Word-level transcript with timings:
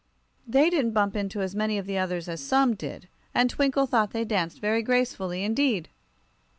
They 0.47 0.71
didn't 0.71 0.93
bump 0.93 1.15
into 1.15 1.41
as 1.41 1.53
many 1.53 1.77
of 1.77 1.85
the 1.85 1.99
others 1.99 2.27
as 2.27 2.41
some 2.43 2.73
did, 2.73 3.07
and 3.35 3.51
Twinkle 3.51 3.85
thought 3.85 4.09
they 4.13 4.25
danced 4.25 4.59
very 4.59 4.81
gracefully 4.81 5.43
indeed. 5.43 5.89